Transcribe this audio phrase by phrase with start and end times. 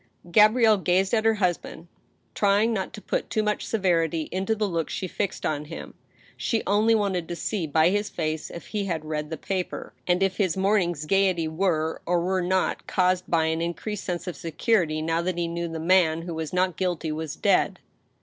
[0.31, 1.87] Gabrielle gazed at her husband,
[2.33, 5.93] trying not to put too much severity into the look she fixed on him.
[6.35, 10.23] She only wanted to see by his face if he had read the paper, and
[10.23, 15.03] if his morning's gayety were, or were not, caused by an increased sense of security
[15.03, 17.79] now that he knew the man who was not guilty was dead.